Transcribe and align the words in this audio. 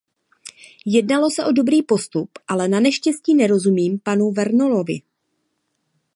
Jednalo 0.85 1.29
se 1.29 1.45
o 1.45 1.51
dobrý 1.53 1.81
postup, 1.83 2.29
ale 2.47 2.67
naneštěstí 2.67 3.35
nerozumím 3.35 3.99
panu 3.99 4.31
Vernolovi. 4.31 5.01